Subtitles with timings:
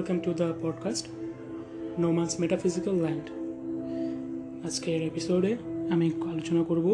[0.00, 1.08] Welcome to the podcast
[1.98, 3.26] no man's metaphysical land
[4.66, 5.56] আজকের এপিসোডে
[5.90, 6.86] আমি আলোচনা করব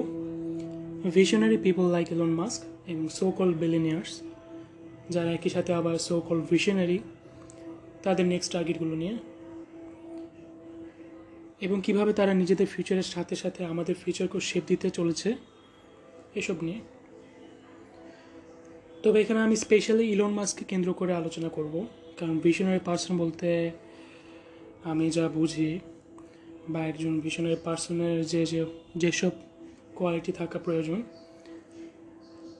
[1.15, 4.21] visionary people like Elon Musk এবং সো কল বিলিনিয়ার্স
[5.11, 6.99] যারা একই সাথে আবার সো কল ভিশনারি
[8.03, 9.17] তাদের নেক্সট টার্গেটগুলো নিয়ে
[11.61, 15.35] এবং কীভাবে তারা নিজেদের ফিউচারের সাথে সাথে আমাদের ফিউচারকেও শেপ দিতে চলেছে,
[16.35, 16.81] এসব নিয়ে।
[19.03, 21.87] তবে এখানে আমি স্পেশালি ইলন মাস্ককে কেন্দ্র করে আলোচনা করব।
[22.19, 23.49] কারণ ভিশনারি পার্সন বলতে
[24.91, 25.71] আমি যা বুঝি
[26.73, 28.61] বা একজন ভিশনারি পার্সনের যে যে,
[29.03, 29.33] যেসব
[29.95, 30.99] কোয়ালিটি থাকা প্রয়োজন,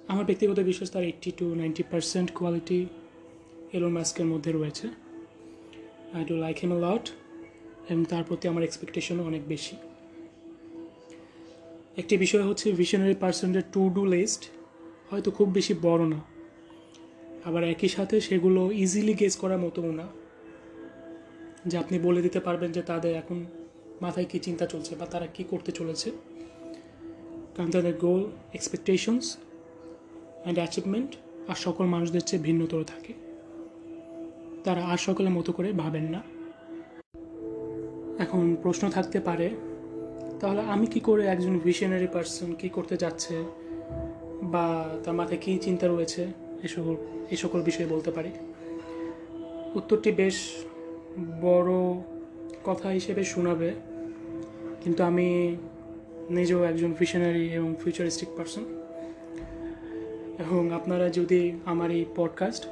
[0.09, 2.81] আমার ব্যক্তিগত বিশ্বাস তার eighty to ninety percent quality
[3.77, 4.87] Elon মাস্কের মধ্যে রয়েছে।
[6.17, 7.05] I do like him lot
[7.91, 9.75] এবং তার প্রতি আমার এক্সপেকটেশনও অনেক বেশি।
[12.01, 14.43] একটি বিষয় হচ্ছে ভিশনারি পার্সনের টু ডু লিস্ট
[15.11, 16.19] হয়তো খুব বেশি বড় না।
[17.47, 20.07] আবার একই সাথে সেগুলো ইজিলি গেস করার মতোও না।
[21.67, 23.45] যে আপনি বলে দিতে পারবেন যে তাদের এখন
[24.01, 26.11] মাথায় কী চিন্তা চলছে বা তারা কী করতে চলেছে।
[27.57, 29.37] কারণ তাদের গোল এক্সপেকটেশনস
[30.43, 31.11] অ্যান্ড অ্যাচিভমেন্ট
[31.49, 33.13] আর সকল মানুষদের চেয়ে ভিন্নতর থাকে।
[34.65, 36.23] তারা আর সকলের মতো করে ভাবেন না।
[38.23, 39.51] এখন প্রশ্ন থাকতে পারে,
[40.41, 43.45] তাহলে আমি কি করে একজন ভিশনারি পার্সন কি করতে যাচ্ছে
[44.43, 46.46] বা তার মাথায় কী চিন্তা রয়েছে?
[46.63, 46.97] এ সকল,
[47.31, 48.31] এই সকল বিষয়ে বলতে পারি।
[49.75, 50.65] উত্তরটি বেশ
[51.41, 51.73] বড়
[52.65, 53.73] কথা হিসেবে শোনাবে,
[54.85, 55.57] কিন্তু আমি
[56.31, 58.65] নিজেও একজন ভিশনারি এবং ফিউচারিস্টিক পারসন
[60.39, 62.67] এবং আপনারা যদি আমার এই পডকাস্ট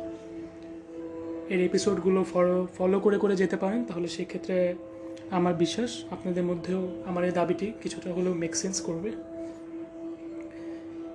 [1.48, 4.74] এর এপিসোডগুলো ফলো ফলো করে করে যেতে পারেন, তাহলে সেক্ষেত্রে
[5.30, 9.10] আমার বিশ্বাস আপনাদের মধ্যেও আমার এই দাবিটি কিছুটা হলেও মেক সেন্স করবে।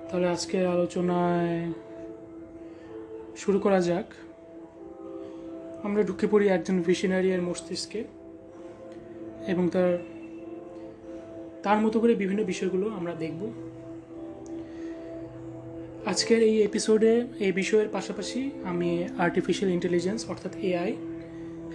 [0.09, 1.73] তাহলে আজকের আলোচনায়
[3.39, 4.05] শুরু করা যাক।
[5.83, 8.03] আমরা ঢুকে পড়ি একজন ভিশনারিয়ার মস্তিষ্কে
[9.47, 9.97] এবং তার
[11.63, 13.41] তার মতো করে বিভিন্ন বিষয়গুলো আমরা দেখব।
[16.05, 20.95] আজকের এই এপিসোডে এই বিষয়ের পাশাপাশি আমি আর্টিফিশিয়াল ইন্টেলিজেন্স অর্থাৎ এআই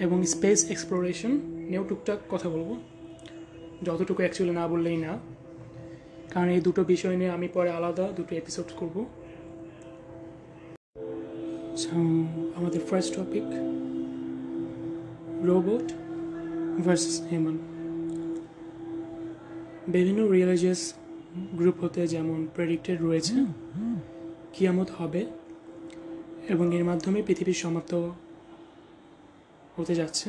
[0.01, 1.31] এবং স্পেস এক্সপ্লোরেশন
[1.69, 2.71] নিয়েও টুকটাক কথা বলব।
[3.83, 5.19] যতটুকু অ্যাকচুয়ালি না বললেই না।
[6.31, 8.97] কারণ এই দুটো বিষয় নিয়ে আমি পরে আলাদা দুটো এপিসোড করব।
[12.59, 13.47] আমাদের first topic
[15.49, 15.87] robot
[16.85, 17.57] versus human
[19.95, 20.83] বিভিন্ন রিলিজিয়াস
[21.59, 23.35] গ্রুপ হতে যেমন প্রেডিক্টেড রয়েছে,
[24.53, 25.23] কিয়ামত হবে,
[26.49, 27.93] এবং এর মাধ্যমে পৃথিবীর সমাপ্ত
[29.77, 30.29] হতে যাচ্ছে।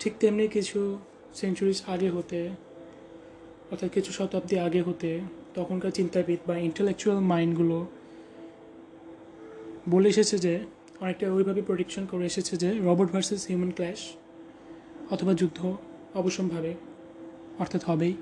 [0.00, 0.98] ঠিক তেমনি কিছু
[1.34, 2.40] সেঞ্চুরিজ আগে হতে,
[3.70, 5.10] অর্থাৎ কিছু শতাব্দী আগে হতে,
[5.54, 7.78] তখনকার চিন্তাবিদ বা ইন্টেলেকচুয়াল মাইন্ডগুলো
[9.88, 10.60] বলে এসেছে যে,
[11.00, 14.00] অনেকটা ওইভাবে প্রোডিকশন করে এসেছে যে রবট ভার্সেস হিউম্যান ক্ল্যাশ
[15.10, 15.76] অথবা যুদ্ধ
[16.14, 16.74] অবশ্যম্ভাবে
[17.58, 18.14] অর্থাৎ হবেই।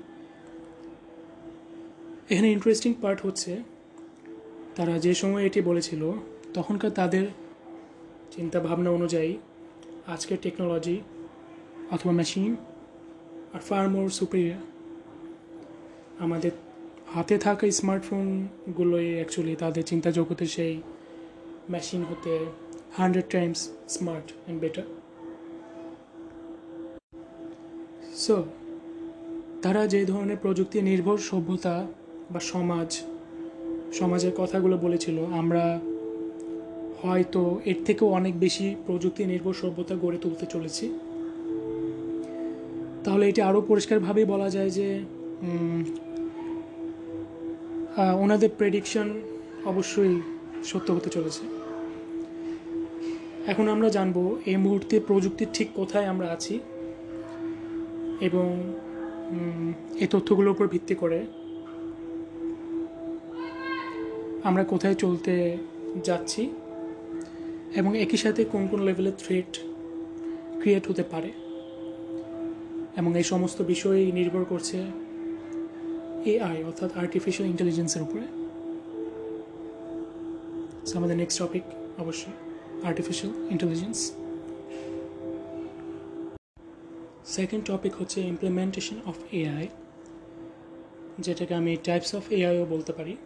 [2.29, 3.63] এখানে ইন্টারেস্টিং পার্ট হচ্ছে,
[4.75, 6.11] তারা যে সময় এটি বলেছিল,
[6.53, 7.25] তখনকার তাদের
[8.31, 9.37] চিন্তা ভাবনা অনুযায়ী
[10.07, 10.97] আজকের টেকনোলজি
[11.91, 12.55] অথবা মেশিন
[13.53, 14.61] আর ফার মোর সুপিরিয়ার
[16.19, 16.51] আমাদের
[17.13, 20.81] হাতে থাকা স্মার্টফোনগুলোই অ্যাকচুয়ালি তাদের চিন্তা জগতে সেই
[21.71, 22.33] মেশিন হতে
[22.97, 23.59] hundred times
[23.95, 24.85] smart and better
[28.15, 28.35] so
[29.61, 31.75] তারা যে ধরনের প্রযুক্তি নির্ভর সভ্যতা
[32.33, 32.89] বা সমাজ,
[33.99, 35.79] সমাজের কথাগুলো বলেছিল, আমরা
[37.01, 40.85] হয়তো এর থেকেও অনেক বেশি প্রযুক্তি নির্ভর সভ্যতা গড়ে তুলতে চলেছি।
[43.03, 44.87] তাহলে এটি আরও পরিষ্কারভাবেই বলা যায় যে
[48.23, 49.07] ওনাদের প্রেডিকশন
[49.65, 50.15] অবশ্যই
[50.69, 51.43] সত্য হতে চলেছে।
[53.51, 54.17] এখন আমরা জানব
[54.51, 56.55] এই মুহূর্তে প্রযুক্তির ঠিক কোথায় আমরা আছি
[58.27, 58.47] এবং
[60.03, 61.19] এই তথ্যগুলোর উপর ভিত্তি করে
[64.43, 65.33] আমরা কোথায় চলতে
[66.03, 66.43] যাচ্ছি
[67.79, 69.51] এবং একই সাথে কোন কোন লেভেলের থ্রেট
[70.59, 71.31] ক্রিয়েট হতে পারে
[72.99, 74.77] এবং এই সমস্ত বিষয়ই নির্ভর করছে
[76.31, 78.42] এআই অর্থাৎ আর্টিফিশিয়াল ইন্টেলিজেন্সের উপরে।
[80.91, 81.63] আমাদের নেক্সট টপিক
[81.99, 82.35] অবশ্যই
[82.83, 83.97] আর্টিফিশিয়াল ইন্টেলিজেন্স
[87.25, 89.67] সেকেন্ড টপিক হচ্ছে ইমপ্লিমেন্টেশন অফ এআই
[91.19, 93.17] যেটাকে আমি টাইপস অফ এআইও বলতে পারি।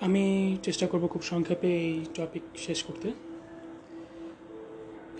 [0.00, 0.24] আমি
[0.62, 3.08] চেষ্টা করব খুব সংক্ষেপে এই টপিক শেষ করতে।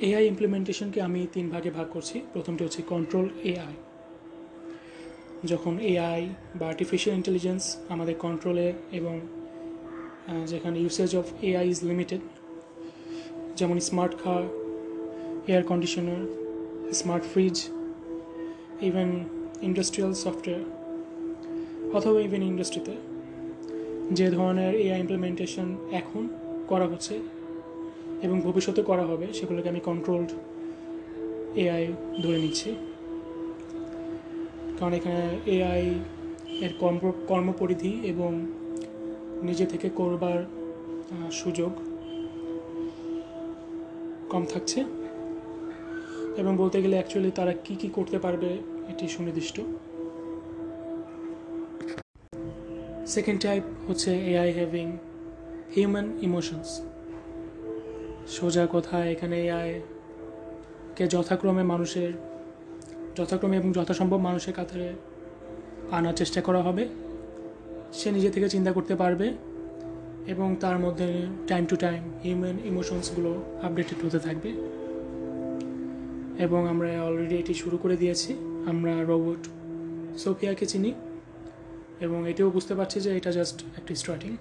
[0.00, 3.74] এআই ইমপ্লিমেন্টেশনকে আমি তিন ভাগে ভাগ করছি। প্রথমটি হচ্ছে কন্ট্রোল এআই
[5.46, 6.22] যখন এআই
[6.58, 9.14] বা আর্টিফিশিয়াল ইন্টেলিজেন্স আমাদের কন্ট্রোলে এবং
[10.46, 12.20] যেখানে usage of AI is limited
[13.56, 14.42] যেমন smart car
[15.46, 16.22] air conditioner
[16.92, 17.56] smart fridge
[18.82, 19.24] even
[19.62, 20.64] industrial software
[21.94, 22.94] অথবা ইভেন ইন্ডাস্ট্রিতে
[24.12, 26.28] যে ধরনের এআই ইমপ্লিমেন্টেশন এখন
[26.68, 27.14] করা হচ্ছে
[28.22, 30.30] এবং ভবিষ্যতে করা হবে, সেগুলোকে আমি কন্ট্রোলড
[31.54, 31.86] এআই
[32.22, 32.70] ধরে নিচ্ছি।
[34.78, 35.94] কারণ এখানে এআই
[36.60, 38.46] এর কর্ম, কর্মপরিধি এবং
[39.48, 40.38] নিজে থেকে করবার
[41.40, 41.72] সুযোগ
[44.32, 44.80] কম থাকছে
[46.40, 48.50] এবং বলতে গেলে অ্যাকচুয়ালি তারা কি কি করতে পারবে
[48.90, 49.56] এটি সুনির্দিষ্ট।
[53.14, 54.86] সেকেন্ড টাইপ হচ্ছে এআই হ্যাভিং
[55.74, 56.70] হিউম্যান ইমোশনস
[58.36, 59.70] সোজা কথা, এখানে এআই
[60.96, 62.12] কে যথাক্রমে মানুষের,
[63.18, 64.88] যথাক্রমে এবং যথাসম্ভব মানুষের কাতারে
[65.96, 66.84] আনার চেষ্টা করা হবে।
[67.92, 69.32] সে নিজে থেকে চিন্তা করতে পারবে
[70.26, 73.30] এবং তার মধ্যে টাইম টু টাইম হিউম্যান ইমোশনসগুলো
[73.62, 74.50] আপডেটেড হতে থাকবে।
[76.44, 78.32] এবং আমরা অলরেডি এটি শুরু করে দিয়েছি।
[78.66, 79.48] আমরা রোবট
[80.18, 80.92] সোফিয়াকে চিনি
[82.00, 84.36] এবং এটিও বুঝতে পারছি যে এটা জাস্ট একটি স্টার্টিং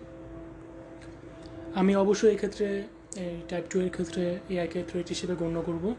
[1.75, 2.83] আমি অবশ্যই এক্ষেত্রে
[3.15, 5.95] এই টাইপ টু এর ক্ষেত্রে এআইকে থ্রেট হিসেবে গণ্য করব।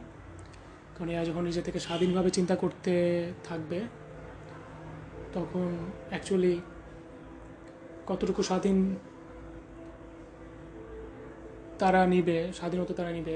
[0.98, 2.92] কারণ এআই যখন নিজে থেকে স্বাধীনভাবে চিন্তা করতে
[3.44, 3.80] থাকবে,
[5.32, 5.76] তখন
[6.08, 6.60] অ্যাকচুয়ালি
[8.06, 8.78] কতটুকু স্বাধীন
[11.78, 13.34] তারা নিবে, স্বাধীনতা তারা নিবে,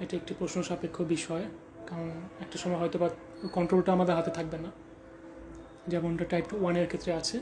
[0.00, 1.44] এটা একটি প্রশ্ন সাপেক্ষ বিষয়।
[1.88, 2.10] কারণ
[2.40, 3.08] একটা সময় হয়তো বা
[3.52, 4.70] কন্ট্রোলটা আমাদের হাতে থাকবে না।
[5.88, 7.36] যেমনটা টাইপ ওয়ানের ক্ষেত্রে আছে।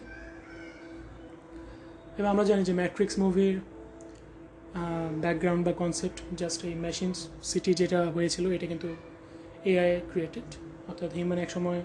[2.18, 3.60] এবং আমরা জানি যে ম্যাট্রিক্স মুভির
[5.20, 8.88] ব্যাকগ্রাউন্ড বা কনসেপ্ট জাস্ট এই মেশিনস সিটি যেটা হয়েছিল, এটা কিন্তু
[9.64, 10.48] এআই ক্রিয়েটেড
[10.88, 11.80] অর্থাৎ হিউম্যান এক সময়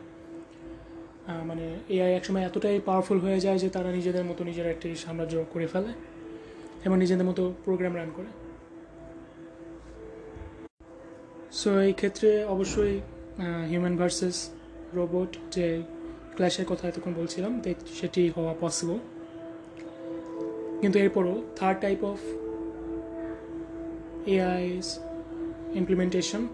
[1.46, 5.44] মানে এআই এক সময় এতটাই পাওয়ারফুল হয়ে যায় যে তারা নিজেদের মতো নিজের একটি সাম্রাজ্য
[5.54, 5.94] করে ফেলে
[6.86, 8.26] এবং নিজেদের মতো প্রোগ্রাম রান করে।
[11.52, 13.00] সো এই ক্ষেত্রে অবশ্যই
[13.70, 14.50] হিউম্যান ভার্সেস
[14.94, 15.82] রোবট যে
[16.36, 17.62] ক্ল্যাশের কথা এতক্ষণ বলছিলাম
[18.02, 19.00] সেটি হওয়া পসিবল
[20.82, 22.20] কিন্তু এরপরও third type of
[24.28, 24.82] AI
[25.74, 26.48] implementation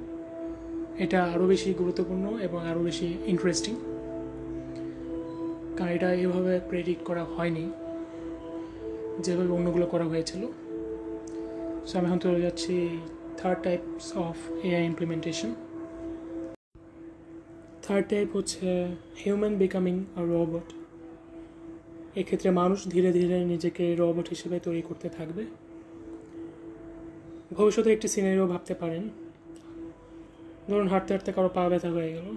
[0.97, 3.75] এটা আরও বেশি গুরুত্বপূর্ণ এবং আরও বেশি ইন্টারেস্টিং
[5.77, 5.91] কারণ
[6.25, 7.65] এভাবে প্রেডিক্ট করা হয়নি,
[9.25, 10.43] যেভাবে অন্যগুলো করা হয়েছিল।
[11.87, 12.73] সো আমি এখন চলে যাচ্ছি
[13.39, 14.37] third types of
[14.67, 15.49] AI implementation
[17.85, 18.67] third type হচ্ছে
[19.21, 20.67] হিউম্যান বিকামিং আ রোবট
[22.21, 25.43] এক্ষেত্রে মানুষ ধীরে ধীরে নিজেকে রোবট হিসেবে তৈরি করতে থাকবে।
[27.57, 29.03] ভবিষ্যতে একটি সিনারিও ভাবতে পারেন।
[30.67, 32.27] ধরুন হাঁটতে হাঁটতে কারও পা ব্যথা হয়ে গেল।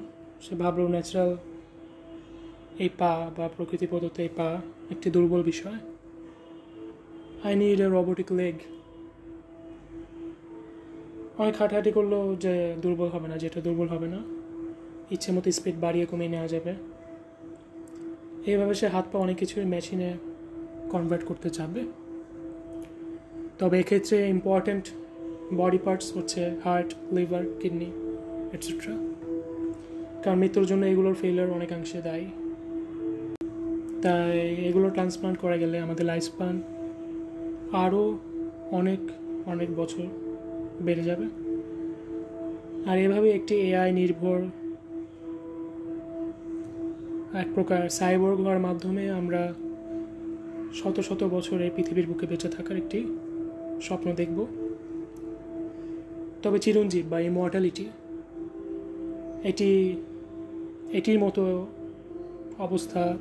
[0.44, 1.30] সে ভাবলো ন্যাচারাল
[2.84, 4.48] এই পা বা প্রকৃতি প্রদত্ত এই পা
[4.90, 5.78] একটি দুর্বল বিষয়।
[7.46, 8.54] I need a robotic leg
[11.38, 14.20] অনেক হাঁটাহাঁটি করলেও যে দুর্বল হবে না, যেটা দুর্বল হবে না।
[15.10, 16.72] ইচ্ছে মতো স্পিড বাড়িয়ে কমিয়ে নেওয়া যাবে।
[18.50, 20.10] এইভাবে সে হাত পা অনেক কিছুই মেশিনে
[20.90, 21.82] কনভার্ট করতে চাবে।
[23.58, 24.84] তবে এক্ষেত্রে ইম্পর্ট্যান্ট
[25.54, 27.88] বডি পার্টস হচ্ছে হার্ট লিভার কিডনি
[28.54, 28.94] এটসেট্রা
[30.22, 32.26] কারণ মৃত্যুর জন্য এগুলোর ফেলিয়ার অনেকাংশে দায়ী।
[34.02, 34.38] তাই
[34.68, 36.62] এগুলো ট্রান্সপ্লান্ট করা গেলে আমাদের লাইফ স্পান
[37.72, 38.18] আরও
[38.70, 39.00] অনেক
[39.46, 40.06] অনেক বছর
[40.82, 41.26] বেড়ে যাবে।
[42.86, 44.40] আর এভাবে একটি এআই নির্ভর
[47.34, 49.52] এক প্রকার সাইবর্গ হওয়ার মাধ্যমে আমরা
[50.74, 52.98] শত শত বছর এই পৃথিবীর বুকে বেঁচে থাকার একটি
[53.82, 54.46] স্বপ্ন দেখব।
[56.42, 57.86] তবে চিরঞ্জীব বা ইমর্টালিটি
[59.44, 59.96] এটি,
[60.92, 61.66] এটির মতো
[62.58, 63.16] অবস্থা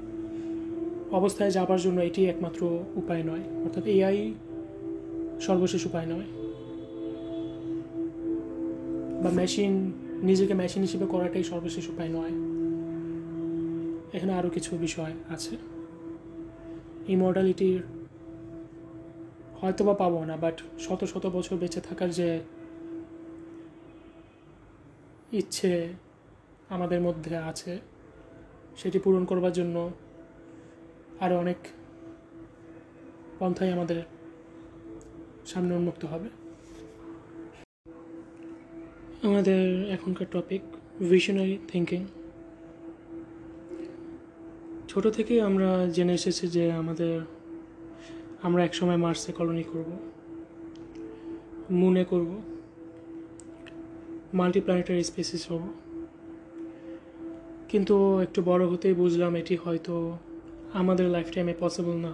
[1.12, 4.34] অবস্থায় যাবার জন্য এটি একমাত্র উপায় নয়, অর্থাৎ এআই
[5.42, 6.28] সর্বশেষ উপায় নয়।
[9.24, 9.92] বা মেশিন
[10.24, 12.34] নিজেকে মেশিন হিসেবে করাটাই সর্বশেষ উপায় নয়।
[14.14, 15.58] এখানে আরও কিছু বিষয় আছে।
[17.08, 17.82] ইমর্টালিটির
[19.62, 22.40] হয়তো বা পাবো না বাট শত শত বছর বেঁচে থাকার যে
[25.32, 25.88] ইচ্ছে
[26.70, 27.80] আমাদের মধ্যে আছে,
[28.78, 29.90] সেটি পূরণ করবার জন্য
[31.20, 31.58] আরও অনেক
[33.40, 34.00] পন্থাই আমাদের
[35.46, 36.30] সামনে উন্মুক্ত হবে।
[39.24, 39.62] আমাদের
[39.92, 40.62] এখনকার টপিক
[41.10, 42.02] ভিশনারি থিঙ্কিং
[44.88, 47.16] ছোট থেকে আমরা জেনে এসেছি যে আমাদের,
[48.42, 49.90] আমরা একসময় মার্সে কলোনি করব,
[51.72, 52.32] মুনে করব
[54.34, 55.64] মাল্টিপ্ল্যানেটারি স্পেসিস হব।
[57.72, 59.96] কিন্তু একটু বড় হতেই বুঝলাম এটি হয়তো
[60.74, 62.14] আমাদের লাইফ টাইমে পসিবল না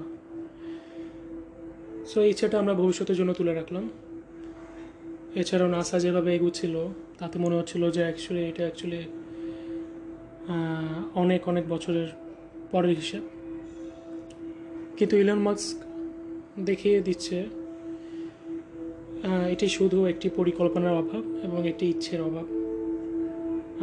[2.11, 3.85] সো ইচ্ছাটা আমরা ভবিষ্যতের জন্য তুলে রাখলাম।
[5.41, 6.75] এছাড়াও নাসা যেভাবে এগুচ্ছিল,
[7.19, 9.01] তাতে মনে হচ্ছিল যে অ্যাকচুয়ালি এটা অ্যাকচুয়ালি
[11.21, 12.09] অনেক অনেক বছরের
[12.71, 13.23] পরের হিসাব।
[14.97, 15.75] কিন্তু ইলন মাস্ক
[16.69, 17.37] দেখিয়ে দিচ্ছে
[19.53, 22.47] এটি শুধু একটি পরিকল্পনার অভাব এবং একটি ইচ্ছের অভাব।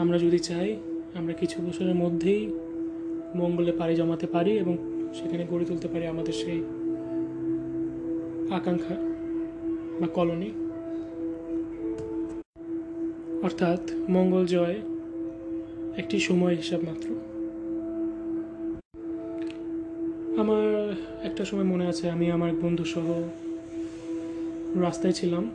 [0.02, 0.68] আমরা যদি চাই,
[1.18, 2.42] আমরা কিছু বছরের মধ্যেই
[3.34, 4.74] মঙ্গলে পাড়ি জমাতে পারি এবং
[5.14, 6.60] সেখানে গড়ে তুলতে পারি আমাদের সেই
[8.54, 8.96] আকাঙ্ক্ষা
[10.00, 10.50] বা কলোনি।
[13.42, 14.76] অর্থাৎ মঙ্গল জয়
[15.96, 17.08] একটি সময় হিসাব মাত্র।
[20.40, 23.06] আমার একটা সময় মনে আছে, আমি আমার বন্ধু সহ
[24.80, 25.50] রাস্তায় ছিলাম।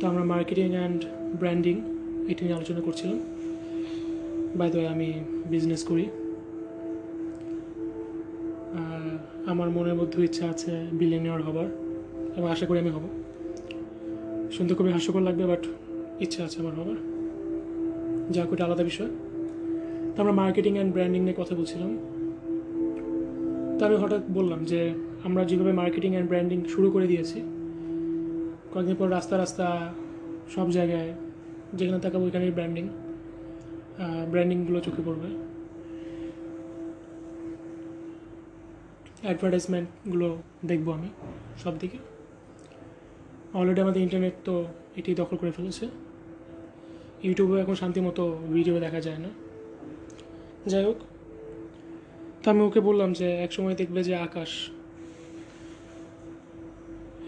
[0.00, 1.04] তো আমরা মার্কেটিং অ্যান্ড
[1.38, 1.76] ব্র্যান্ডিং
[2.28, 3.39] এটি নিয়ে আলোচনা করছিলাম।
[4.56, 6.06] বাই দ্য আমি বিজনেস করি।
[8.74, 9.18] আর
[9.50, 11.66] আমার মনের মধ্যে ইচ্ছা আছে বিলিয়নিয়ার হবার।
[12.36, 13.02] এবং আশা করি আমি হব।
[14.52, 15.66] শুনতে খুবই হাস্যকর লাগবে বাট
[16.20, 16.96] ইচ্ছা আছে আমার হবার।
[18.30, 19.08] যা ওটা আলাদা বিষয়।
[20.16, 21.98] তো আমরা মার্কেটিং অ্যান্ড ব্র্যান্ডিং নিয়ে কথা বলছিলাম।
[23.78, 27.42] তো আমি হঠাৎ বললাম যে, আমরা যেভাবে মার্কেটিং অ্যান্ড ব্র্যান্ডিং শুরু করে দিয়েছি,
[28.74, 29.94] কয়েকদিন পর রাস্তা রাস্তা
[30.54, 31.14] সব জায়গায়
[31.74, 32.88] যেখানে তাকাবো ওইখানেই ব্র্যান্ডিং
[34.32, 35.28] ব্র্যান্ডিংগুলো চোখে পড়বে।
[39.26, 40.28] অ্যাডভার্টাইজমেন্টগুলো
[40.70, 41.08] দেখব আমি
[41.62, 41.98] সব দিকে
[43.58, 44.54] অলরেডি আমাদের ইন্টারনেট তো
[44.98, 45.84] এটি দখল করে ফেলেছে।
[47.26, 48.22] ইউটিউবে এখন শান্তি মতো
[48.56, 49.30] ভিডিও দেখা যায় না।
[50.70, 50.98] যাই হোক,
[52.42, 54.50] তো আমি ওকে বললাম যে এক সময় দেখবে যে আকাশ।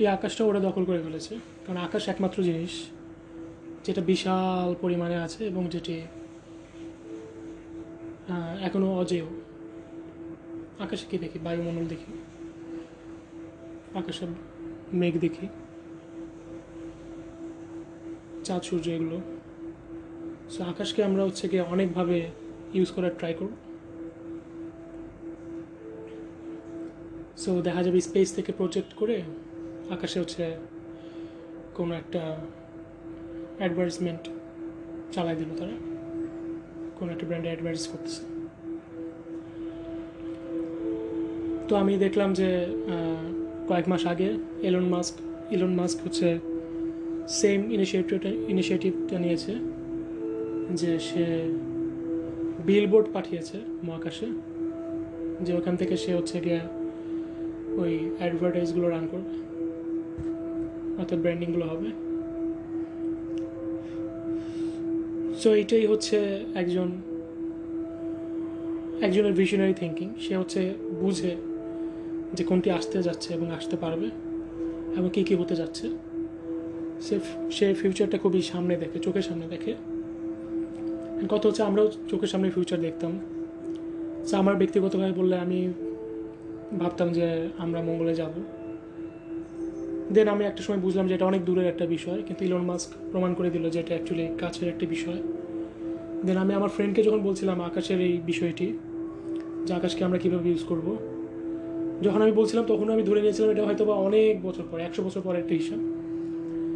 [0.00, 2.72] এই আকাশটা ওরা দখল করে ফেলেছে। কারণ আকাশ একমাত্র জিনিস
[3.86, 5.94] যেটা বিশাল পরিমাণে আছে এবং যেটি
[8.28, 9.26] আহ, এখনও অজেয়।
[10.78, 11.38] আকাশে কি দেখি?
[11.38, 12.12] বায়ুমণ্ডল দেখি।
[13.94, 14.26] আকাশে
[14.92, 15.48] মেঘ দেখি।
[18.44, 19.20] চাঁদ সূর্য এগুলো।
[20.50, 22.28] সো আকাশকে আমরা হচ্ছে গিয়ে অনেকভাবে
[22.74, 23.50] ইউজ করার ট্রাই করব।
[27.36, 29.22] সো দেখা যাবে স্পেস থেকে প্রজেক্ট করে
[29.90, 30.56] আকাশে হচ্ছে
[31.74, 32.36] কোনো একটা
[33.58, 34.28] অ্যাডভার্টাইজমেন্ট
[35.12, 35.91] চালাই দিল তারা।
[37.02, 38.22] কোনো একটা ব্র্যান্ডে অ্যাডভার্টাইজ করতেছে।
[41.68, 42.48] তো আমি দেখলাম যে
[43.68, 44.28] কয়েক মাস আগে
[44.68, 45.14] এলন মাস্ক
[45.54, 46.28] ইলন মাস্ক হচ্ছে
[47.40, 49.52] সেম ইনিশিয়েটিভটা ইনিশিয়েটিভটা নিয়েছে
[50.80, 51.24] যে সে
[52.68, 54.28] বিলবোর্ড পাঠিয়েছে মহাকাশে,
[55.44, 56.60] যে ওখান থেকে সে হচ্ছে গিয়ে
[57.82, 59.34] ওই অ্যাডভার্টাইজগুলো রান করবে,
[61.00, 61.88] অর্থাৎ ব্র্যান্ডিংগুলো হবে।
[65.42, 66.16] সো এইটাই হচ্ছে
[66.54, 66.88] একজন,
[69.02, 71.36] একজনের ভিশনারি থিঙ্কিং সে হচ্ছে বুঝে
[72.34, 74.06] যে কোনটি আসতে যাচ্ছে এবং আসতে পারবে
[74.96, 75.88] এবং কী কী হতে যাচ্ছে।
[77.00, 77.18] সে
[77.50, 79.74] সে ফিউচারটা খুবই সামনে দেখে, চোখের সামনে দেখে।
[81.28, 83.18] কথা হচ্ছে আমরাও চোখের সামনে ফিউচার দেখতাম।
[84.26, 85.72] সো আমার ব্যক্তিগতভাবে বললে আমি
[86.78, 88.32] ভাবতাম যে আমরা মঙ্গলে যাব।
[90.14, 93.30] দেন আমি একটা সময় বুঝলাম যে এটা অনেক দূরের একটা বিষয়, কিন্তু ইলন মাস্ক প্রমাণ
[93.38, 95.20] করে দিল যে এটা অ্যাকচুয়ালি কাছের একটা বিষয়।
[96.26, 98.68] দেন আমি আমার ফ্রেন্ডকে যখন বলছিলাম আকাশের এই বিষয়টি,
[99.66, 100.86] যে আকাশকে আমরা কীভাবে ইউজ করব,
[102.04, 105.22] যখন আমি বলছিলাম তখন আমি ধরে নিয়েছিলাম এটা হয়তো বা অনেক বছর পরে, একশো বছর
[105.26, 105.80] পরে একটা হিসাব।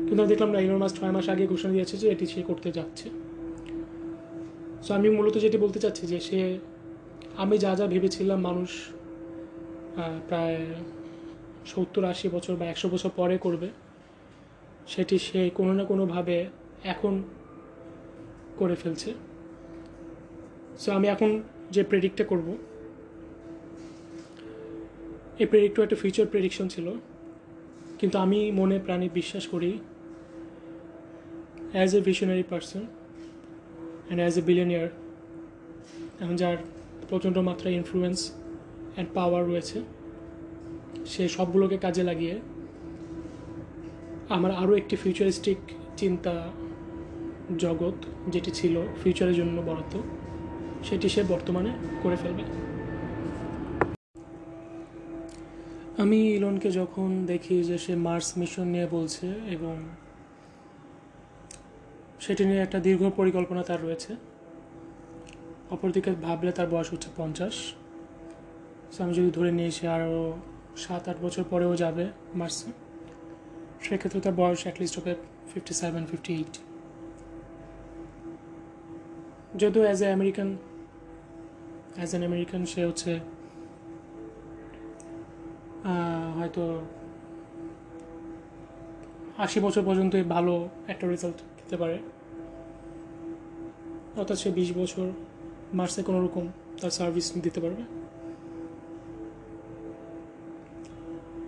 [0.07, 2.69] কিন্তু আমি দেখলাম না ইলন মাস্ক ছয় মাস আগে ঘোষণা দিয়েছে যে এটি সে করতে
[2.78, 3.07] যাচ্ছে।
[4.85, 6.40] সো আমি মূলত যেটি বলতে চাচ্ছি যে সে,
[7.43, 8.71] আমি যা যা ভেবেছিলাম মানুষ
[10.28, 10.59] প্রায়
[11.73, 13.68] সত্তর আশি বছর বা একশো বছর পরে করবে,
[14.92, 16.37] সেটি সে কোনো না কোনোভাবে
[16.92, 17.14] এখন
[18.61, 19.11] করে ফেলছে।
[20.82, 21.30] সো আমি এখন
[21.75, 22.49] যে প্রেডিক্টটা করব,
[25.40, 26.87] এই প্রেডিক্টও একটা ফিউচার প্রেডিকশন ছিল,
[28.00, 29.70] কিন্তু আমি মনে প্রাণে বিশ্বাস করি
[31.75, 32.82] as a visionary person
[34.06, 34.88] and as a billionaire
[36.23, 36.56] এখন যার
[37.11, 38.18] প্রচণ্ড মাত্রায় ইনফ্লুয়েন্স
[38.94, 39.78] অ্যান্ড পাওয়ার রয়েছে
[41.12, 42.37] সে সবগুলোকে কাজে লাগিয়ে
[44.37, 45.59] আমার আরও একটি ফিউচারিস্টিক
[45.97, 46.35] চিন্তা
[47.65, 47.97] জগৎ
[48.33, 49.95] যেটি ছিল ফিউচারের জন্য বরাদ্দ,
[50.88, 51.71] সেটি সে বর্তমানে
[52.03, 52.45] করে ফেলবে।
[56.03, 59.75] আমি ইলনকে যখন দেখি যে সে মার্স মিশন নিয়ে বলছে এবং
[62.25, 64.12] সেটি নিয়ে একটা দীর্ঘ পরিকল্পনা তার রয়েছে,
[65.71, 67.57] অপরদিকে ভাবলে তার বয়স হচ্ছে পঞ্চাশ।
[69.03, 70.17] আমি যদি ধরে নিই সে আরও
[70.85, 72.04] সাত আট বছর পরেও যাবে
[72.40, 72.68] মার্সে।
[73.87, 75.12] সেক্ষেত্রে তার বয়স অ্যাটলিস্ট হবে
[75.50, 76.54] ফিফটি সেভেন ফিফটি এইট
[79.61, 80.49] যদিও as a American
[81.97, 83.12] as an American সে হচ্ছে
[86.38, 86.64] হয়তো
[89.45, 90.54] আশি বছর পর্যন্তই ভালো
[90.92, 91.97] একটা রেজাল্ট দিতে পারে।
[94.21, 95.06] অর্থাৎ সে বিশ বছর
[95.78, 96.45] মার্সে কোনো রকম
[96.80, 97.83] তার সার্ভিস দিতে পারবে।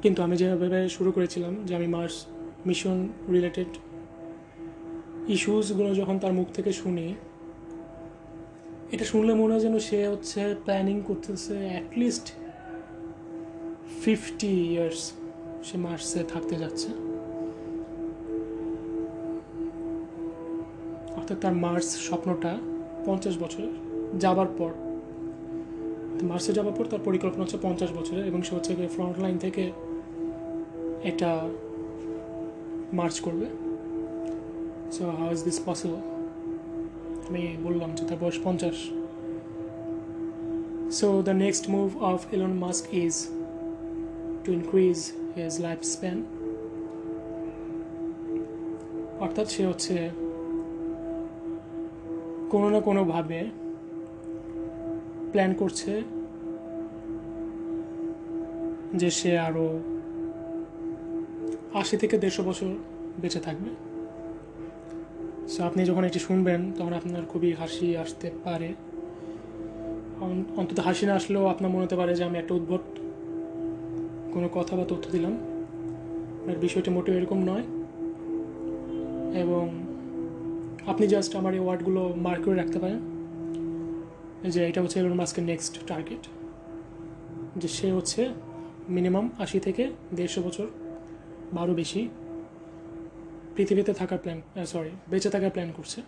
[0.02, 2.16] কিন্তু আমি যেভাবে শুরু করেছিলাম যে আমি মার্স
[2.66, 3.70] মিশন রিলেটেড
[5.28, 7.14] ইস্যুসগুলো যখন তার মুখ থেকে শুনি,
[8.92, 12.26] এটা শুনলে মনে হয় যেন সে হচ্ছে প্ল্যানিং করতেছে অ্যাটলিস্ট
[14.04, 15.12] ফিফটি ইয়ার্স
[15.64, 16.88] সে মার্সে থাকতে যাচ্ছে।
[21.16, 22.52] অর্থাৎ তার মার্স স্বপ্নটা
[23.06, 23.72] পঞ্চাশ বছরের
[24.18, 24.70] যাবার পর
[26.22, 29.87] মার্সে যাওয়ার পর তার পরিকল্পনা হচ্ছে পঞ্চাশ বছরের এবং সে হচ্ছে ফ্রন্ট লাইন থেকে
[31.02, 31.48] এটা
[32.92, 33.46] মার্চ করবে।
[34.92, 36.00] So how is this possible
[37.28, 38.90] আমি বললাম যে তার বয়স পঞ্চাশ।
[40.98, 43.14] So the next move of Elon Musk is
[44.44, 46.24] to increase his life span
[49.20, 50.10] অর্থাৎ সে হচ্ছে
[52.50, 53.50] কোনো না কোনোভাবে
[55.32, 56.02] প্ল্যান করছে
[58.94, 59.97] যে সে আরও
[61.78, 62.66] আশি থেকে দেড়শো বছর
[63.20, 63.70] বেঁচে থাকবে।
[65.48, 68.68] সো আপনি যখন এটি শুনবেন, তখন আপনার খুবই হাসি আসতে পারে।
[70.56, 72.80] অন্তত হাসি না আসলেও আপনার মনে হতে পারে যে আমি একটা উদ্ভট
[74.34, 75.32] কোনো কথা বা তথ্য দিলাম।
[76.48, 77.62] আর বিষয়টি মোটেও এরকম নয়।
[79.40, 79.84] এবং
[80.86, 82.98] আপনি জাস্ট আমার এই ওয়ার্ডগুলো মার্ক করে রাখতে পারেন।
[84.50, 86.28] যে এটা হচ্ছে এলন মাস্কের নেক্সট টার্গেট
[87.56, 88.28] যে সে হচ্ছে
[88.88, 90.66] মিনিমাম আশি থেকে দেড়শো বছর
[91.56, 92.00] বারো বেশি।
[93.54, 94.38] পৃথিবীতে থাকার প্ল্যান
[94.72, 95.98] সরি বেঁচে থাকার প্ল্যান করছে।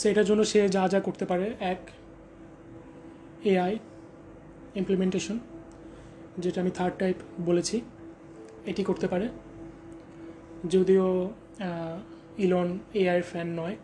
[0.00, 1.80] সেটার জন্য সে যা যা করতে পারে, এক
[3.52, 3.72] এআই
[4.80, 5.36] ইমপ্লিমেন্টেশন
[6.42, 7.76] যেটা আমি থার্ড টাইপ বলেছি,
[8.70, 9.26] এটি করতে পারে।
[10.74, 11.06] যদিও
[12.44, 12.68] ইলন
[13.00, 13.76] এআইয়ের ফ্যান নয়,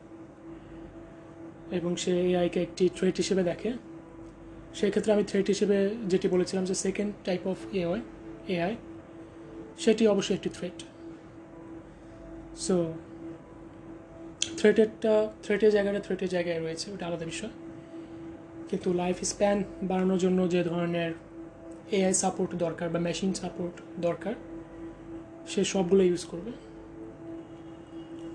[1.78, 3.70] এবং সে এআইকে একটি থ্রেট হিসেবে দেখে।
[4.78, 5.76] সেক্ষেত্রে আমি থ্রেট হিসেবে
[6.10, 8.00] যেটি বলেছিলাম যে second type of AI
[8.54, 8.74] AI
[9.78, 10.78] সেটি অবশ্যই একটি থ্রেট
[12.66, 12.76] সো
[14.58, 17.52] থ্রেটেরটা থ্রেটের জায়গাটা থ্রেটের জায়গায় রয়েছে, ওটা আলাদা বিষয়।
[18.68, 21.12] কিন্তু লাইফ স্প্যান বাড়ানোর জন্য যে ধরনের
[21.96, 24.34] এআই সাপোর্ট দরকার বা মেশিন সাপোর্ট দরকার,
[25.48, 26.52] সে সবগুলো ইউজ করবে।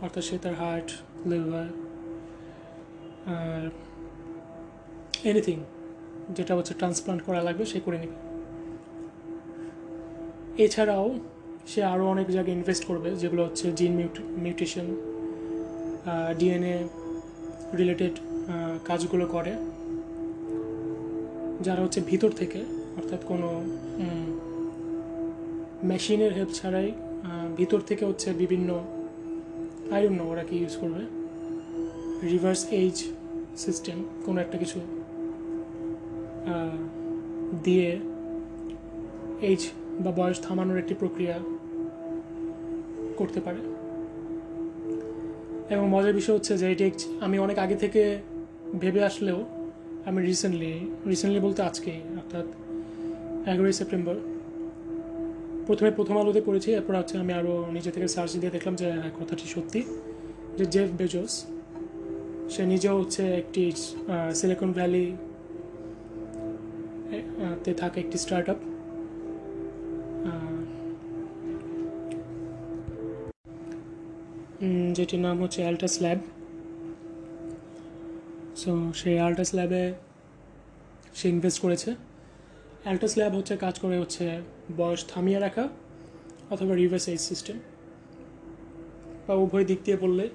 [0.02, 0.90] অর্থাৎ সে তার হার্ট
[1.30, 1.68] লিভার
[3.26, 3.70] আর
[5.24, 5.58] এনিথিং
[6.38, 8.25] যেটা হচ্ছে ট্রান্সপ্লান্ট করা লাগবে, সে করে নেবে।
[10.64, 11.08] এছাড়াও
[11.72, 13.94] সে আরও অনেক জায়গায় ইনভেস্ট করবে, যেগুলো হচ্ছে জিন
[14.44, 14.88] মিউটেশন
[16.40, 16.76] ডিএনএ
[17.80, 18.14] রিলেটেড
[18.88, 19.54] কাজগুলো করে।
[21.66, 22.60] যারা হচ্ছে ভিতর থেকে,
[23.00, 23.50] অর্থাৎ কোনো
[25.90, 26.90] মেশিনের হেল্প ছাড়াই
[27.60, 28.70] ভিতর থেকে হচ্ছে বিভিন্ন
[29.96, 31.04] আইরন ওরা কি ইউজ করবে
[32.32, 32.98] রিভার্স এইজ
[33.64, 34.80] সিস্টেম কোনো একটা কিছু
[37.66, 37.90] দিয়ে
[39.50, 39.62] এইজ
[40.04, 41.36] বা বয়স থামানোর একটি প্রক্রিয়া
[43.20, 43.62] করতে পারে।
[45.74, 46.86] এবং মজার বিষয় হচ্ছে যে এটি
[47.26, 48.02] আমি অনেক আগে থেকে
[48.80, 49.40] ভেবে আসলেও
[50.06, 50.74] আমি রিসেন্টলি
[51.10, 52.48] রিসেন্টলি বলতে আজকেই অর্থাৎ
[53.52, 54.16] এগারোই সেপ্টেম্বর
[55.68, 59.12] প্রথমে প্রথম আলোতে পড়েছি এরপর হচ্ছে আমি আরও নিজে থেকে সার্চ দিয়ে দেখলাম যে হ্যাঁ,
[59.20, 59.82] কথাটি সত্যি।
[60.58, 61.34] যে জেফ বেজোস
[62.50, 63.64] সে নিজেও হচ্ছে একটি
[64.34, 65.06] সিলিকন ভ্যালি
[67.64, 68.60] তে থাকে একটি স্টার্ট আপ
[74.96, 76.20] যেটির নাম হচ্ছে অ্যাল্টাস ল্যাব
[78.56, 79.84] সো সেই অ্যাল্টাস ল্যাবে
[81.14, 81.90] সে ইনভেস্ট করেছে।
[82.84, 84.26] অ্যাল্টাস ল্যাব হচ্ছে কাজ করে হচ্ছে
[84.78, 85.66] বয়স থামিয়ে রাখা
[86.52, 87.58] অথবা রিভার্স এইজ সিস্টেম
[89.28, 90.26] বা উভয় দিক দিয়ে বললে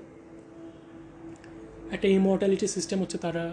[1.90, 3.44] একটা ইমর্টালিটি সিস্টেম হচ্ছে তারা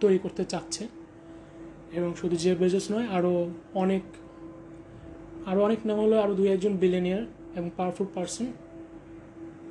[0.00, 0.84] তৈরি করতে চাচ্ছে।
[1.92, 3.32] এবং শুধু যে বেজস নয় আরও
[3.74, 4.04] অনেক
[5.46, 7.24] আরও অনেক না হলেও আরও দুই একজন বিলেনিয়ার
[7.56, 8.46] এবং পাওয়ারফুল পার্সন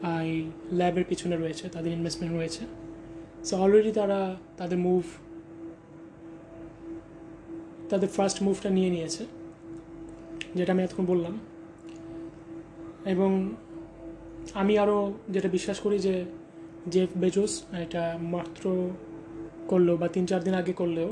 [0.03, 0.31] এই
[0.71, 2.63] ল্যাবের পিছনে রয়েছে, তাদের ইনভেস্টমেন্ট রয়েছে।
[3.45, 4.19] সো অলরেডি তারা
[4.57, 5.03] তাদের মুভ
[7.89, 9.25] তাদের ফার্স্ট মুভটা নিয়ে নিয়েছে,
[10.55, 11.33] যেটা আমি এতক্ষণ বললাম।
[13.05, 13.31] এবং
[14.53, 16.25] আমি আরও যেটা বিশ্বাস করি যে
[16.91, 18.63] জেফ বেজোস এটা মাত্র
[19.67, 21.09] করলেও বা তিন চার দিন আগে করলেও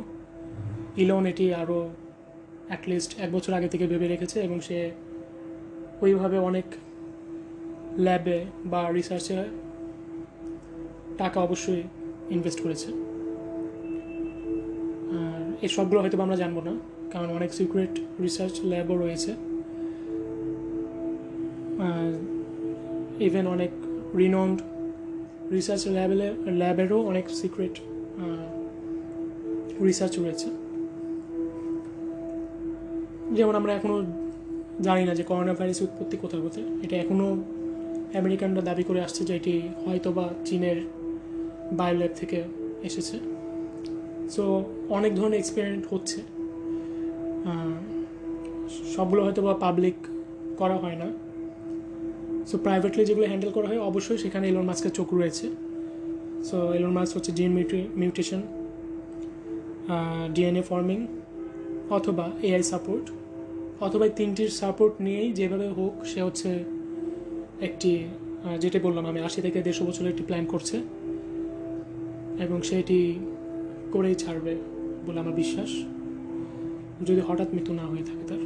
[0.97, 1.89] ইলন এটি আরও
[2.67, 4.91] অ্যাটলিস্ট এক বছর আগে থেকে ভেবে রেখেছে এবং সে
[6.01, 6.65] ওইভাবে অনেক
[8.05, 8.37] ল্যাবে
[8.71, 9.35] বা রিসার্চে
[11.17, 11.83] টাকা অবশ্যই
[12.35, 12.89] ইনভেস্ট করেছে।
[15.19, 16.73] আর এই সবগুলো হয়তো আমরা জানব না,
[17.13, 17.93] কারণ অনেক সিক্রেট
[18.25, 19.31] রিসার্চ ল্যাবও রয়েছে।
[23.27, 23.71] ইভেন অনেক
[24.21, 24.57] রিনাউন্ড
[25.55, 26.27] রিসার্চ ল্যাবেলে
[26.61, 27.75] ল্যাবেরও অনেক সিক্রেট
[29.87, 30.47] রিসার্চ রয়েছে।
[33.37, 33.97] যেমন আমরা এখনও
[34.85, 37.29] জানি না যে করোনা ভাইরাসের উৎপত্তি কোথায় কোথায়। এটা এখনও
[38.19, 40.77] আমেরিকানরা দাবি করে আসছে যে এটি হয়তো বা চীনের
[41.79, 42.39] বায়োল্যাব থেকে
[42.89, 43.15] এসেছে।
[44.35, 44.43] সো
[44.97, 46.19] অনেক ধরনের এক্সপেরিমেন্ট হচ্ছে।
[48.95, 49.97] সবগুলো হয়তো বা পাবলিক
[50.61, 51.07] করা হয় না।
[52.49, 55.47] সো প্রাইভেটলি যেগুলো হ্যান্ডেল করা হয়, অবশ্যই সেখানে এলোন মাস্কের চোখ রয়েছে।
[56.49, 57.51] সো এলোন মাস্ক হচ্ছে জিন
[58.01, 58.41] মিউটেশন
[60.35, 60.99] ডিএনএ ফর্মিং
[61.97, 63.05] অথবা এআই সাপোর্ট
[63.85, 66.49] অথবা তিনটির সাপোর্ট নিয়েই যেভাবে হোক, সে হচ্ছে
[67.61, 67.91] একটি
[68.59, 70.77] যেটা বললাম আমি, আশি থেকে দেড়শো বছরের একটি প্ল্যান করছে।
[72.39, 72.99] এবং সেটি
[73.91, 74.55] করেই ছাড়বে
[75.05, 75.69] বলে আমার বিশ্বাস।
[77.07, 78.41] যদি হঠাৎ মৃত্যু না হয়ে থাকে তার।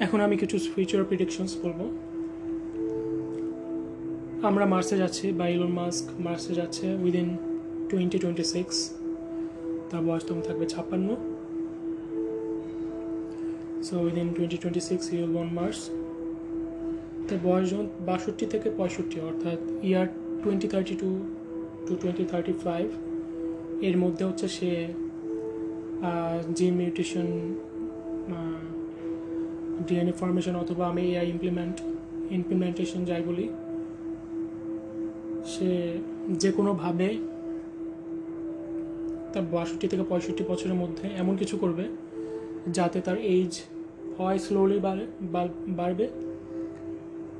[0.00, 1.80] এখন আমি কিছু ফিউচার প্রিডিকশনস বলব।
[4.42, 7.28] আমরা মার্সে যাচ্ছি বা ইলন মাস্ক মার্সে যাচ্ছে উইদিন
[7.90, 8.76] টোয়েন্টি টোয়েন্টি সিক্স
[9.90, 11.08] তার বয়স তখন থাকবে ছাপ্পান্ন।
[13.88, 15.80] So within twenty twenty six you'll be on Mars
[17.26, 20.06] তার বয়স যখন বাষট্টি থেকে পঁয়ষট্টি, অর্থাৎ year
[20.42, 21.08] twenty thirty two
[21.86, 22.86] two twenty thirty five
[23.88, 24.70] এর মধ্যে হচ্ছে সে
[26.58, 27.28] জিন মিউটেশন
[29.86, 31.76] ডিএনএ ফর্মেশন অথবা আমি এআই ইমপ্লিমেন্ট
[32.38, 33.46] ইমপ্লিমেন্টেশন যাই বলি,
[35.52, 35.70] সে
[36.42, 37.08] যে কোনোভাবে
[39.32, 41.84] তার বাষট্টি থেকে পঁয়ষট্টি বছরের মধ্যে এমন কিছু করবে
[42.76, 43.52] যাতে তার এইজ
[44.18, 45.04] হয় স্লোলি বাড়ে
[45.78, 46.06] বাড়বে,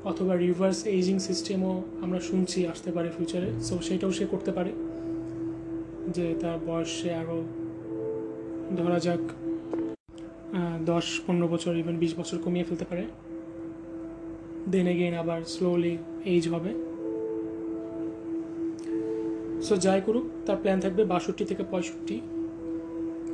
[0.09, 4.71] অথবা রিভার্স এইজিং সিস্টেমও আমরা শুনছি আসতে পারে ফিউচারে সো সেটাও সে করতে পারে,
[6.15, 7.37] যে তার বয়সে আরও
[8.79, 9.23] ধরা যাক
[10.89, 13.03] দশ, পনেরো বছর ইভেন বিশ বছর কমিয়ে ফেলতে পারে।
[14.71, 15.95] দেন এগেইন আবার স্লোলি
[16.33, 16.71] এইজ হবে।
[19.65, 22.15] সো যাই করুক, তার প্ল্যান থাকবে বাষট্টি থেকে পঁয়ষট্টি।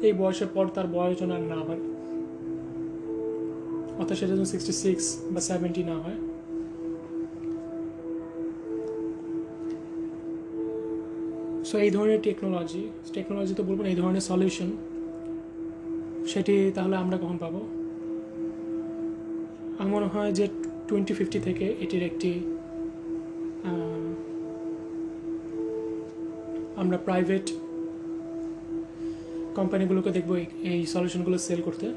[0.08, 1.84] এই বয়সের পর তার বয়স যেন আর না বাড়ে।
[3.99, 6.17] অর্থাৎ সেটা যেন সিক্সটি সিক্স বা সেভেন্টি না হয়।
[11.65, 14.69] সো এই ধরনের টেকনোলজি টেকনোলজি তো বলব না, এই ধরনের সলিউশন
[16.27, 17.62] সেটি তাহলে আমরা কখন পাবো?
[19.79, 20.47] আমার মনে হয় যে
[20.88, 22.31] টোয়েন্টি ফিফটি থেকে এটির একটি
[26.75, 27.51] আমরা প্রাইভেট
[29.55, 31.93] কোম্পানিগুলোকে দেখব এই- সলিউশনগুলো সেল করতে।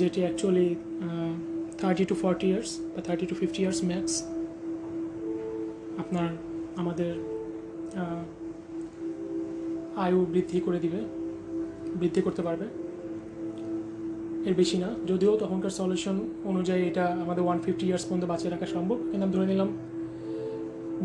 [0.00, 0.68] যেটি actually
[1.80, 4.14] thirty two forty years বা thirty two fifty years max
[6.02, 6.28] আপনার,
[6.80, 7.12] আমাদের
[10.04, 11.00] আয়ু বৃদ্ধি করে দিবে,
[12.00, 12.66] বৃদ্ধি করতে পারবে।
[14.48, 16.16] এর বেশি না, যদিও তখনকার সলিউশন
[16.50, 19.70] অনুযায়ী এটা আমাদের ওয়ান ফিফটি ইয়ার্স পর্যন্ত বাঁচিয়ে রাখা সম্ভব। কিন্তু আমি ধরে নিলাম,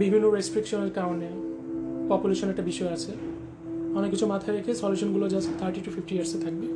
[0.01, 1.27] বিভিন্ন রেস্ট্রিকশনের কারণে
[2.11, 3.11] পপুলেশন একটা বিষয় আছে।
[3.97, 6.67] অনেক কিছু মাথায় রেখে সলিউশনগুলো জাস্ট থার্টি টু ফিফটি ইয়ার্সে থাকবে।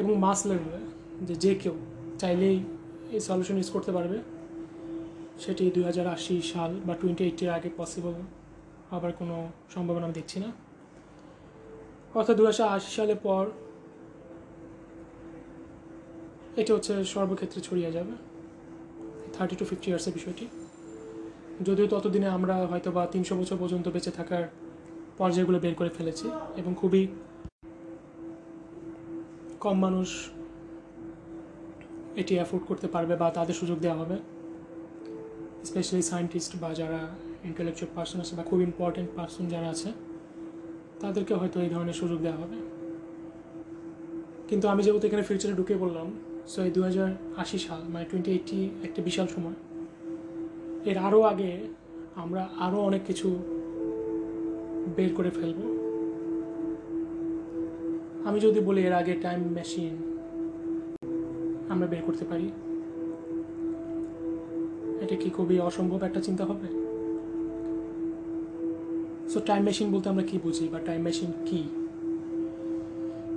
[0.00, 0.80] এবং মাস লেভেলে
[1.26, 1.74] যে যে কেউ
[2.22, 2.56] চাইলেই
[3.14, 4.18] এই সলিউশন ইউজ করতে পারবে,
[5.44, 8.14] সেটি দুই হাজার আশি সাল বা টোয়েন্টি এইটির আগে পসিবল
[8.90, 9.36] হবার কোনো
[9.74, 10.50] সম্ভাবনা আমি দেখছি না।
[12.18, 13.44] অর্থাৎ দু হাজার আশি সালের পর
[16.60, 18.14] এটা হচ্ছে সর্বক্ষেত্রে ছড়িয়ে যাবে
[19.34, 20.46] থার্টি টু ফিফটি ইয়ার্সের বিষয়টি।
[21.66, 24.44] যদিও ততদিনে আমরা হয়তো বা তিনশো বছর পর্যন্ত বেঁচে থাকার
[25.18, 27.02] পর্যায়গুলো বের করে ফেলেছি এবং খুবই
[29.64, 30.08] কম মানুষ
[32.20, 34.16] এটি অ্যাফোর্ড করতে পারবে বা তাদের সুযোগ দেওয়া হবে।
[35.68, 37.00] স্পেশালি সায়েন্টিস্ট বা যারা
[37.48, 39.90] ইন্টেলেকচুয়াল পার্সন আছে বা খুব ইম্পর্টেন্ট পার্সন যারা আছে,
[41.02, 42.56] তাদেরকে হয়তো এই ধরনের সুযোগ দেওয়া হবে।
[44.48, 46.08] কিন্তু আমি যেহেতু এখানে ফিউচারে ঢুকে বললাম
[46.52, 46.80] সো এই দু
[47.42, 49.56] আশি সাল মানে টোয়েন্টি এইটটি একটা বিশাল সময়।
[50.90, 51.52] এর আরও আগে
[52.22, 53.28] আমরা আরও অনেক কিছু
[54.96, 55.77] বের করে ফেলব।
[58.28, 59.94] আমি যদি বলি এর আগে টাইম মেশিন
[61.68, 62.48] আমরা বের করতে পারি,
[65.00, 66.68] এটা কি খুবই অসম্ভব একটা চিন্তা হবে
[69.32, 71.62] সো টাইম মেশিন বলতে আমরা কি বুঝি বা টাইম মেশিন কি?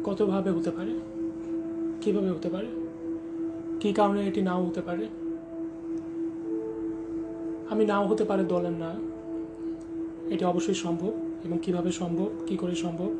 [0.03, 0.93] কতভাবে হতে পারে?
[2.01, 2.67] কীভাবে হতে পারে?
[3.79, 5.05] কি কারণে এটি নাও হতে পারে?
[7.69, 8.91] আমি নাও হতে পারে দলের না।
[10.33, 11.13] এটি অবশ্যই সম্ভব
[11.45, 13.11] এবং কীভাবে সম্ভব, কি করে সম্ভব?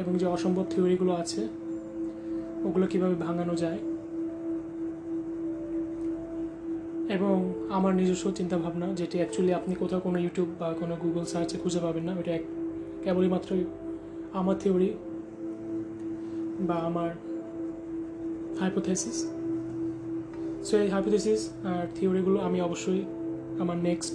[0.00, 1.48] এবং যে অসম্ভব থিওরিগুলো আছে,
[2.64, 3.80] ওগুলো কীভাবে ভাঙানো যায়।
[7.08, 7.36] এবং
[7.70, 11.78] আমার নিজস্ব চিন্তা ভাবনা যেটি অ্যাকচুয়ালি আপনি কোথাও কোনো ইউটিউব বা কোনো গুগল সার্চে খুঁজে
[11.78, 12.38] পাবেন না, এটা
[13.04, 13.50] কেবলই মাত্র
[14.32, 14.90] আমার থিওরি
[16.60, 17.10] বা আমার
[18.60, 19.18] হাইপোথেসিস
[20.64, 23.02] সো এই হাইপোথেসিস আর থিওরিগুলো আমি অবশ্যই
[23.58, 24.14] আমার নেক্সট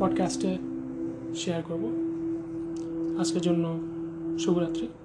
[0.00, 0.52] পডকাস্টে
[1.34, 1.84] শেয়ার করব।
[3.20, 3.64] আজকের জন্য
[4.36, 4.99] Shubhratri.